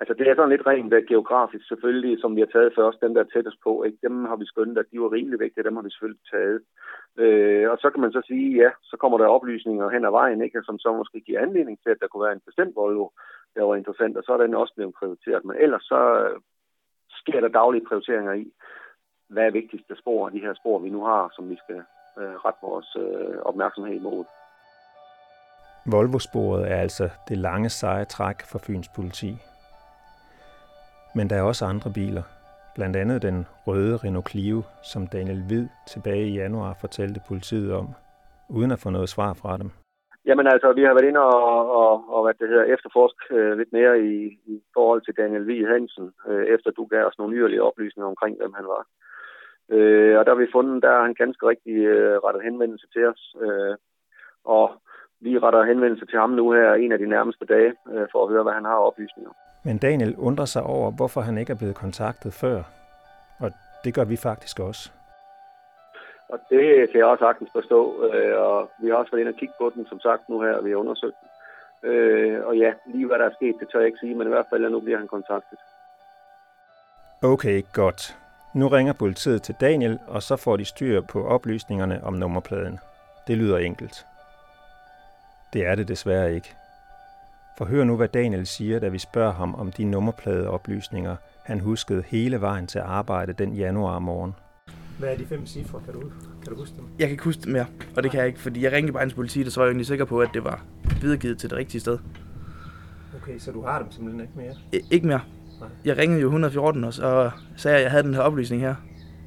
Altså 0.00 0.14
det 0.18 0.24
er 0.28 0.34
sådan 0.34 0.54
lidt 0.54 0.66
rent 0.66 0.92
der 0.92 1.10
geografisk 1.12 1.64
selvfølgelig, 1.68 2.20
som 2.20 2.36
vi 2.36 2.40
har 2.40 2.52
taget 2.52 2.72
først, 2.78 3.00
dem 3.00 3.14
der 3.14 3.22
er 3.22 3.32
tættest 3.34 3.58
på, 3.66 3.72
ikke? 3.82 3.98
dem 4.06 4.24
har 4.30 4.36
vi 4.36 4.46
skønt, 4.46 4.78
at 4.78 4.90
de 4.92 5.00
var 5.00 5.12
rimelig 5.12 5.40
vigtige, 5.40 5.64
dem 5.64 5.76
har 5.76 5.84
vi 5.86 5.90
selvfølgelig 5.90 6.26
taget. 6.32 6.60
Øh, 7.22 7.70
og 7.72 7.76
så 7.82 7.90
kan 7.90 8.00
man 8.00 8.12
så 8.12 8.22
sige, 8.26 8.46
ja, 8.62 8.70
så 8.90 8.96
kommer 8.96 9.18
der 9.18 9.34
oplysninger 9.36 9.88
hen 9.94 10.04
ad 10.04 10.10
vejen, 10.10 10.42
ikke? 10.42 10.62
som 10.64 10.78
så 10.78 10.92
måske 10.92 11.20
giver 11.20 11.40
anledning 11.40 11.78
til, 11.82 11.90
at 11.90 12.00
der 12.00 12.08
kunne 12.08 12.24
være 12.26 12.36
en 12.38 12.46
bestemt 12.48 12.76
Volvo, 12.76 13.08
der 13.54 13.62
var 13.62 13.76
interessant, 13.76 14.16
og 14.16 14.22
så 14.24 14.32
er 14.32 14.40
den 14.42 14.54
også 14.54 14.74
blevet 14.76 14.94
prioriteret. 14.98 15.44
Men 15.44 15.56
ellers 15.64 15.82
så 15.82 16.00
øh, 16.24 16.40
sker 17.20 17.40
der 17.40 17.48
daglige 17.48 17.86
prioriteringer 17.88 18.32
i, 18.32 18.52
hvad 19.28 19.46
er 19.46 19.50
vigtigste 19.60 19.94
spor 19.96 20.26
af 20.26 20.32
de 20.32 20.44
her 20.46 20.54
spor, 20.54 20.78
vi 20.78 20.90
nu 20.90 21.04
har, 21.04 21.32
som 21.36 21.50
vi 21.50 21.56
skal 21.64 21.80
øh, 22.18 22.34
rette 22.44 22.60
vores 22.62 22.90
øh, 22.96 23.38
opmærksomhed 23.50 23.94
imod. 23.94 24.24
Volvo-sporet 25.92 26.72
er 26.72 26.76
altså 26.76 27.08
det 27.28 27.38
lange 27.38 27.68
seje 27.68 28.04
træk 28.04 28.36
for 28.50 28.58
Fyns 28.58 28.88
politi. 28.96 29.30
Men 31.14 31.30
der 31.30 31.36
er 31.36 31.42
også 31.42 31.64
andre 31.64 31.90
biler, 31.94 32.22
blandt 32.74 32.96
andet 32.96 33.22
den 33.22 33.46
røde 33.66 33.96
Renault 33.96 34.30
Clio, 34.30 34.62
som 34.82 35.06
Daniel 35.06 35.42
Hvid 35.48 35.66
tilbage 35.86 36.28
i 36.28 36.34
januar 36.34 36.76
fortalte 36.80 37.20
politiet 37.28 37.74
om, 37.74 37.86
uden 38.48 38.70
at 38.70 38.78
få 38.78 38.90
noget 38.90 39.08
svar 39.08 39.32
fra 39.34 39.56
dem. 39.56 39.70
Jamen 40.28 40.46
altså, 40.46 40.72
vi 40.72 40.82
har 40.82 40.94
været 40.94 41.08
inde 41.08 41.20
og, 41.20 41.72
og, 41.80 41.92
og 42.14 42.20
hvad 42.24 42.34
det 42.34 42.48
hedder, 42.48 42.64
efterforsk 42.74 43.18
øh, 43.30 43.58
lidt 43.58 43.72
mere 43.72 43.94
i, 44.00 44.14
i 44.52 44.56
forhold 44.74 45.00
til 45.02 45.14
Daniel 45.16 45.48
V. 45.48 45.66
Hansen, 45.72 46.12
øh, 46.28 46.46
efter 46.54 46.70
du 46.70 46.84
gav 46.84 47.04
os 47.06 47.18
nogle 47.18 47.36
yderligere 47.36 47.68
oplysninger 47.70 48.08
omkring, 48.08 48.36
hvem 48.36 48.52
han 48.52 48.66
var. 48.74 48.82
Øh, 49.74 50.18
og 50.18 50.22
der 50.24 50.32
har 50.34 50.40
vi 50.40 50.54
fundet, 50.56 50.82
der 50.82 50.90
har 50.90 51.02
han 51.02 51.14
ganske 51.14 51.46
rigtig 51.46 51.76
øh, 51.94 52.16
rettet 52.24 52.42
henvendelse 52.42 52.86
til 52.92 53.04
os. 53.06 53.36
Øh, 53.44 53.76
og 54.44 54.64
vi 55.20 55.38
retter 55.38 55.70
henvendelse 55.70 56.06
til 56.06 56.18
ham 56.18 56.30
nu 56.30 56.52
her 56.52 56.74
en 56.74 56.92
af 56.92 56.98
de 56.98 57.12
nærmeste 57.14 57.44
dage, 57.44 57.72
øh, 57.92 58.06
for 58.12 58.18
at 58.22 58.30
høre, 58.32 58.42
hvad 58.42 58.52
han 58.52 58.64
har 58.64 58.86
oplysninger. 58.88 59.32
Men 59.62 59.78
Daniel 59.78 60.16
undrer 60.16 60.44
sig 60.44 60.62
over, 60.62 60.90
hvorfor 60.90 61.20
han 61.20 61.38
ikke 61.38 61.52
er 61.52 61.56
blevet 61.56 61.74
kontaktet 61.74 62.34
før. 62.34 62.62
Og 63.38 63.52
det 63.84 63.94
gør 63.94 64.04
vi 64.04 64.16
faktisk 64.16 64.60
også. 64.60 64.90
Og 66.28 66.38
det 66.50 66.90
kan 66.90 66.98
jeg 66.98 67.06
også 67.06 67.24
sagtens 67.24 67.50
forstå. 67.52 68.04
Øh, 68.04 68.40
og 68.40 68.70
vi 68.82 68.88
har 68.88 68.96
også 68.96 69.10
været 69.12 69.20
inde 69.20 69.34
og 69.34 69.38
kigge 69.38 69.54
på 69.60 69.72
den, 69.74 69.86
som 69.86 70.00
sagt, 70.00 70.28
nu 70.28 70.40
her, 70.40 70.52
og 70.52 70.64
vi 70.64 70.70
har 70.70 70.76
undersøgt 70.76 71.16
den. 71.20 71.28
Øh, 71.90 72.46
og 72.46 72.56
ja, 72.56 72.72
lige 72.86 73.06
hvad 73.06 73.18
der 73.18 73.24
er 73.24 73.34
sket, 73.34 73.54
det 73.60 73.68
tør 73.68 73.78
jeg 73.78 73.86
ikke 73.86 73.98
sige, 73.98 74.14
men 74.14 74.26
i 74.26 74.30
hvert 74.30 74.46
fald, 74.50 74.70
nu 74.70 74.80
bliver 74.80 74.98
han 74.98 75.08
kontaktet. 75.08 75.58
Okay, 77.22 77.62
godt. 77.72 78.16
Nu 78.54 78.68
ringer 78.68 78.92
politiet 78.92 79.42
til 79.42 79.54
Daniel, 79.60 79.98
og 80.06 80.22
så 80.22 80.36
får 80.36 80.56
de 80.56 80.64
styr 80.64 81.00
på 81.00 81.26
oplysningerne 81.26 82.00
om 82.04 82.14
nummerpladen. 82.14 82.78
Det 83.26 83.38
lyder 83.38 83.58
enkelt. 83.58 84.06
Det 85.52 85.66
er 85.66 85.74
det 85.74 85.88
desværre 85.88 86.34
ikke. 86.34 86.54
For 87.58 87.64
hør 87.64 87.84
nu, 87.84 87.96
hvad 87.96 88.08
Daniel 88.08 88.46
siger, 88.46 88.78
da 88.78 88.88
vi 88.88 88.98
spørger 88.98 89.32
ham 89.32 89.54
om 89.54 89.72
de 89.72 89.84
nummerpladeoplysninger, 89.84 91.16
han 91.44 91.60
huskede 91.60 92.04
hele 92.06 92.40
vejen 92.40 92.66
til 92.66 92.78
arbejde 92.78 93.32
den 93.32 93.52
januar 93.52 93.98
morgen. 93.98 94.32
Hvad 94.98 95.08
er 95.08 95.16
de 95.16 95.26
fem 95.26 95.46
cifre? 95.46 95.80
Kan 95.84 95.94
du, 95.94 96.00
kan 96.42 96.52
du 96.52 96.56
huske 96.56 96.76
dem? 96.76 96.84
Jeg 96.98 97.06
kan 97.06 97.10
ikke 97.10 97.24
huske 97.24 97.42
dem 97.42 97.52
mere, 97.52 97.66
og 97.96 98.02
det 98.02 98.10
kan 98.10 98.20
jeg 98.20 98.26
ikke, 98.26 98.40
fordi 98.40 98.64
jeg 98.64 98.72
ringede 98.72 98.92
bare 98.92 99.08
til 99.08 99.14
politiet, 99.14 99.46
og 99.46 99.52
så 99.52 99.60
var 99.60 99.64
jeg 99.66 99.70
egentlig 99.70 99.86
sikker 99.86 100.04
på, 100.04 100.20
at 100.20 100.30
det 100.34 100.44
var 100.44 100.64
videregivet 101.00 101.38
til 101.38 101.50
det 101.50 101.58
rigtige 101.58 101.80
sted. 101.80 101.98
Okay, 103.22 103.38
så 103.38 103.52
du 103.52 103.62
har 103.62 103.78
dem 103.78 103.90
simpelthen 103.92 104.20
ikke 104.20 104.32
mere? 104.36 104.54
I, 104.72 104.80
ikke 104.90 105.06
mere. 105.06 105.20
Nej. 105.60 105.68
Jeg 105.84 105.98
ringede 105.98 106.20
jo 106.20 106.26
114, 106.26 106.84
og 106.84 106.94
så 106.94 107.30
sagde 107.56 107.74
jeg, 107.74 107.78
at 107.78 107.84
jeg 107.84 107.90
havde 107.90 108.02
den 108.02 108.14
her 108.14 108.20
oplysning 108.20 108.62
her. 108.62 108.74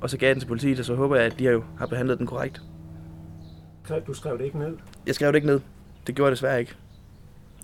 Og 0.02 0.10
så 0.10 0.18
gav 0.18 0.28
jeg 0.28 0.36
den 0.36 0.42
til 0.42 0.48
politiet, 0.48 0.80
og 0.80 0.86
så 0.86 0.96
håber 0.96 1.16
jeg, 1.16 1.26
at 1.26 1.40
de 1.40 1.44
jo 1.44 1.64
har 1.78 1.86
behandlet 1.86 2.20
den 2.20 2.28
korrekt. 2.28 2.62
Du 4.08 4.14
skrev 4.14 4.38
det 4.38 4.46
ikke 4.46 4.60
ned? 4.60 4.78
Jeg 5.08 5.16
skrev 5.16 5.28
det 5.28 5.36
ikke 5.36 5.48
ned. 5.48 5.60
Det 6.08 6.16
gjorde 6.16 6.28
jeg 6.28 6.32
desværre 6.32 6.60
ikke. 6.60 6.76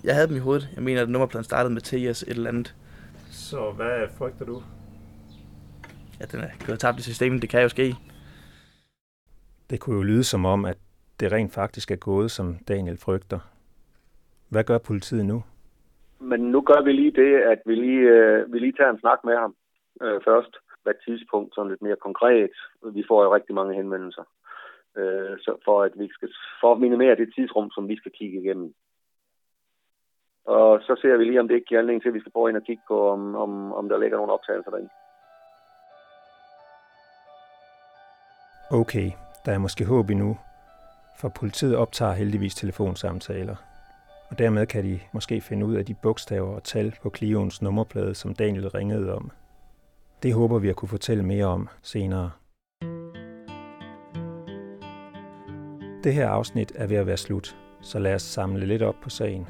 Jeg 0.08 0.16
havde 0.16 0.28
dem 0.28 0.36
i 0.36 0.46
hovedet. 0.46 0.68
Jeg 0.76 0.82
mener, 0.82 1.02
at 1.02 1.08
nummerpladen 1.08 1.44
startede 1.44 1.74
med 1.74 1.80
TS 1.80 2.22
et 2.22 2.28
eller 2.28 2.50
andet. 2.50 2.76
Så 3.30 3.72
hvad 3.76 4.08
frygter 4.18 4.44
du? 4.44 4.56
Ja, 6.20 6.24
den 6.32 6.40
er 6.40 6.66
gået 6.66 6.78
tabt 6.78 6.98
i 6.98 7.02
systemet. 7.02 7.42
Det 7.42 7.50
kan 7.50 7.62
jo 7.62 7.68
ske. 7.68 7.94
Det 9.70 9.80
kunne 9.80 9.96
jo 9.96 10.02
lyde 10.02 10.24
som 10.24 10.44
om, 10.44 10.64
at 10.64 10.78
det 11.20 11.32
rent 11.32 11.52
faktisk 11.54 11.90
er 11.90 11.96
gået, 11.96 12.30
som 12.30 12.56
Daniel 12.68 12.98
frygter. 12.98 13.38
Hvad 14.50 14.64
gør 14.64 14.78
politiet 14.78 15.26
nu? 15.26 15.42
Men 16.20 16.40
nu 16.40 16.60
gør 16.60 16.80
vi 16.84 16.92
lige 16.92 17.14
det, 17.22 17.32
at 17.52 17.60
vi 17.66 17.74
lige, 17.74 18.00
øh, 18.16 18.52
vi 18.52 18.58
lige 18.58 18.72
tager 18.72 18.90
en 18.90 19.00
snak 19.00 19.18
med 19.24 19.36
ham 19.36 19.54
øh, 20.02 20.20
først. 20.24 20.56
Hvad 20.82 20.94
tidspunkt, 21.06 21.54
sådan 21.54 21.70
lidt 21.70 21.82
mere 21.82 21.96
konkret. 21.96 22.50
Vi 22.92 23.04
får 23.08 23.22
jo 23.24 23.34
rigtig 23.34 23.54
mange 23.54 23.74
henvendelser. 23.74 24.24
Øh, 24.96 25.38
så 25.44 25.56
for 25.64 25.82
at 25.82 25.92
vi 25.98 26.08
skal 26.12 26.28
for 26.60 26.72
at 26.72 26.80
minimere 26.80 27.16
det 27.16 27.32
tidsrum, 27.34 27.70
som 27.70 27.88
vi 27.88 27.96
skal 27.96 28.12
kigge 28.12 28.40
igennem. 28.42 28.74
Og 30.56 30.80
så 30.82 30.98
ser 31.02 31.16
vi 31.16 31.24
lige, 31.24 31.40
om 31.40 31.48
det 31.48 31.54
ikke 31.54 31.66
giver 31.66 31.80
anledning 31.80 32.02
til, 32.02 32.08
at 32.08 32.14
vi 32.14 32.20
skal 32.20 32.32
prøve 32.32 32.48
ind 32.48 32.56
og 32.56 32.62
kigge 32.62 32.82
på, 32.88 33.10
om, 33.10 33.34
om, 33.34 33.72
om 33.72 33.88
der 33.88 33.98
ligger 33.98 34.16
nogle 34.16 34.32
optagelser 34.32 34.70
derinde. 34.70 34.90
Okay, 38.70 39.10
der 39.44 39.52
er 39.52 39.58
måske 39.58 39.84
håb 39.84 40.10
endnu, 40.10 40.38
for 41.20 41.28
politiet 41.28 41.76
optager 41.76 42.12
heldigvis 42.12 42.54
telefonsamtaler. 42.54 43.56
Og 44.30 44.38
dermed 44.38 44.66
kan 44.66 44.84
de 44.84 45.00
måske 45.12 45.40
finde 45.40 45.66
ud 45.66 45.74
af 45.74 45.84
de 45.84 45.94
bogstaver 46.02 46.54
og 46.54 46.62
tal 46.62 46.94
på 47.02 47.10
Clioens 47.16 47.62
nummerplade, 47.62 48.14
som 48.14 48.34
Daniel 48.34 48.68
ringede 48.68 49.14
om. 49.14 49.30
Det 50.22 50.34
håber 50.34 50.58
vi 50.58 50.68
at 50.68 50.76
kunne 50.76 50.88
fortælle 50.88 51.24
mere 51.24 51.46
om 51.46 51.68
senere. 51.82 52.30
Det 56.04 56.14
her 56.14 56.28
afsnit 56.28 56.72
er 56.76 56.86
ved 56.86 56.96
at 56.96 57.06
være 57.06 57.16
slut, 57.16 57.56
så 57.82 57.98
lad 57.98 58.14
os 58.14 58.22
samle 58.22 58.66
lidt 58.66 58.82
op 58.82 58.96
på 59.02 59.10
sagen. 59.10 59.46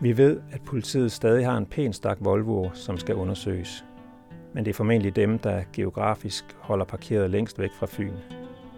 Vi 0.00 0.16
ved, 0.16 0.40
at 0.52 0.62
politiet 0.62 1.12
stadig 1.12 1.46
har 1.46 1.56
en 1.56 1.66
pæn 1.66 1.92
stak 1.92 2.16
Volvoer, 2.20 2.70
som 2.74 2.98
skal 2.98 3.14
undersøges. 3.14 3.84
Men 4.54 4.64
det 4.64 4.70
er 4.70 4.74
formentlig 4.74 5.16
dem, 5.16 5.38
der 5.38 5.62
geografisk 5.72 6.44
holder 6.60 6.84
parkeret 6.84 7.30
længst 7.30 7.58
væk 7.58 7.70
fra 7.72 7.86
Fyn. 7.90 8.14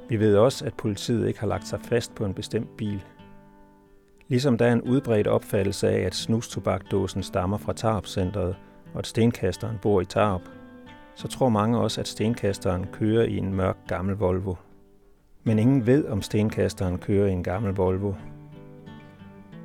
Vi 0.09 0.21
ved 0.21 0.37
også, 0.37 0.65
at 0.65 0.75
politiet 0.75 1.29
ikke 1.29 1.41
har 1.41 1.47
lagt 1.47 1.67
sig 1.67 1.81
fast 1.81 2.15
på 2.15 2.25
en 2.25 2.35
bestemt 2.35 2.77
bil. 2.77 3.05
Ligesom 4.29 4.59
der 4.59 4.67
er 4.67 4.73
en 4.73 4.83
udbredt 4.83 5.27
opfattelse 5.27 5.89
af, 5.89 6.01
at 6.01 6.15
snustobakdåsen 6.15 7.23
stammer 7.23 7.59
fra 7.59 7.73
Tarp-centret, 7.73 8.57
og 8.93 8.99
at 8.99 9.07
stenkasteren 9.07 9.79
bor 9.83 10.01
i 10.01 10.05
Tarp, 10.05 10.43
så 11.15 11.29
tror 11.29 11.49
mange 11.49 11.79
også, 11.79 12.01
at 12.01 12.09
stenkasteren 12.09 12.87
kører 12.93 13.25
i 13.25 13.37
en 13.37 13.55
mørk 13.55 13.77
gammel 13.89 14.17
Volvo. 14.17 14.55
Men 15.45 15.59
ingen 15.59 15.87
ved, 15.87 16.09
om 16.09 16.23
stenkasteren 16.23 16.99
kører 16.99 17.27
i 17.27 17.33
en 17.33 17.43
gammel 17.43 17.75
Volvo, 17.75 18.13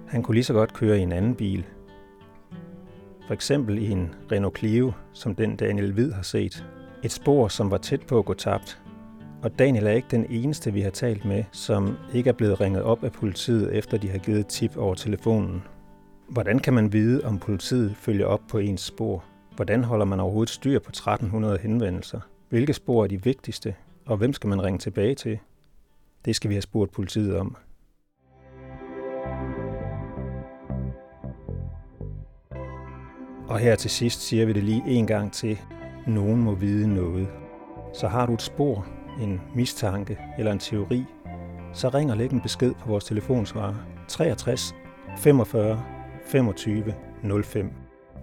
han 0.08 0.24
kunne 0.24 0.36
lige 0.36 0.44
så 0.44 0.54
godt 0.54 0.74
køre 0.74 1.00
i 1.00 1.02
en 1.02 1.12
anden 1.12 1.36
bil. 1.36 1.66
For 3.28 3.34
eksempel 3.34 3.78
i 3.78 3.92
en 3.92 4.16
Renault 4.32 4.58
Clio, 4.58 4.92
som 5.14 5.36
den 5.36 5.56
Daniel 5.56 5.94
Hvid 5.94 6.12
har 6.12 6.22
set. 6.22 6.66
Et 7.04 7.12
spor, 7.12 7.48
som 7.48 7.72
var 7.72 7.78
tæt 7.78 8.02
på 8.02 8.20
at 8.20 8.26
gå 8.26 8.34
tabt. 8.34 8.82
Og 9.44 9.60
Daniel 9.60 9.88
er 9.88 9.92
ikke 9.92 10.08
den 10.12 10.26
eneste, 10.30 10.74
vi 10.74 10.82
har 10.82 10.90
talt 10.90 11.26
med, 11.26 11.44
som 11.52 11.98
ikke 12.14 12.30
er 12.30 12.34
blevet 12.34 12.62
ringet 12.62 12.84
op 12.84 13.04
af 13.04 13.12
politiet, 13.12 13.76
efter 13.76 13.98
de 13.98 14.10
har 14.10 14.18
givet 14.18 14.48
tip 14.48 14.78
over 14.78 14.96
telefonen. 14.96 15.64
Hvordan 16.30 16.60
kan 16.60 16.74
man 16.74 16.94
vide, 16.94 17.26
om 17.26 17.40
politiet 17.40 17.96
følger 17.96 18.26
op 18.26 18.42
på 18.50 18.58
ens 18.58 18.82
spor? 18.82 19.24
Hvordan 19.56 19.84
holder 19.84 20.06
man 20.06 20.20
overhovedet 20.20 20.54
styr 20.54 20.80
på 20.80 20.90
1300 20.90 21.58
henvendelser? 21.58 22.20
Hvilke 22.50 22.74
spor 22.74 23.04
er 23.04 23.08
de 23.08 23.24
vigtigste, 23.24 23.76
og 24.06 24.18
hvem 24.18 24.34
skal 24.34 24.48
man 24.48 24.64
ringe 24.64 24.80
tilbage 24.80 25.16
til? 25.16 25.40
Det 26.26 26.36
skal 26.36 26.50
vi 26.50 26.56
have 26.56 26.62
spurgt 26.62 26.92
politiet 26.92 27.38
om. 27.38 27.56
Og 33.48 33.60
her 33.60 33.76
til 33.76 33.90
sidst 33.90 34.22
siger 34.22 34.46
vi 34.46 34.54
det 34.54 34.64
lige 34.64 34.84
en 34.88 35.08
gang 35.08 35.32
til. 35.32 35.60
Nogen 36.08 36.42
må 36.42 36.56
vide 36.56 36.94
noget. 36.94 37.28
Så 37.94 38.08
har 38.08 38.26
du 38.26 38.34
et 38.34 38.42
spor, 38.42 38.88
en 39.22 39.42
mistanke 39.56 40.18
eller 40.38 40.52
en 40.52 40.60
teori, 40.60 41.06
så 41.74 41.90
ring 41.90 42.12
og 42.12 42.18
læg 42.18 42.32
en 42.32 42.42
besked 42.42 42.74
på 42.74 42.90
vores 42.90 43.06
telefonsvarer 43.06 43.76
63 44.08 44.76
45 45.18 45.84
25 46.26 46.94
05. 47.44 47.72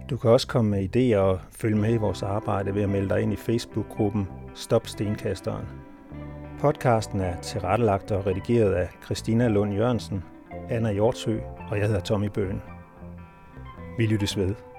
Du 0.09 0.17
kan 0.17 0.29
også 0.29 0.47
komme 0.47 0.71
med 0.71 0.95
idéer 0.95 1.17
og 1.17 1.39
følge 1.51 1.77
med 1.77 1.93
i 1.93 1.97
vores 1.97 2.23
arbejde 2.23 2.75
ved 2.75 2.81
at 2.81 2.89
melde 2.89 3.09
dig 3.09 3.21
ind 3.21 3.33
i 3.33 3.35
Facebook-gruppen 3.35 4.27
Stop 4.53 4.87
Stenkasteren. 4.87 5.65
Podcasten 6.59 7.21
er 7.21 7.41
tilrettelagt 7.41 8.11
og 8.11 8.25
redigeret 8.25 8.73
af 8.73 8.89
Christina 9.05 9.47
Lund 9.47 9.73
Jørgensen, 9.73 10.23
Anna 10.69 10.91
Hjortsø 10.91 11.39
og 11.69 11.77
jeg 11.79 11.87
hedder 11.87 12.01
Tommy 12.01 12.27
Bøen. 12.27 12.61
Vi 13.97 14.05
lyttes 14.05 14.37
ved. 14.37 14.72